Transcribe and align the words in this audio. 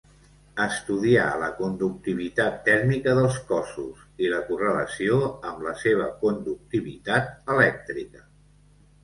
Estudià 0.63 1.25
la 1.41 1.49
conductivitat 1.59 2.55
tèrmica 2.69 3.13
dels 3.19 3.37
cossos 3.51 4.01
i 4.25 4.33
la 4.33 4.41
correlació 4.49 5.21
amb 5.51 5.63
la 5.69 5.75
seva 5.85 6.09
conductivitat 6.25 7.31
elèctrica. 7.59 8.27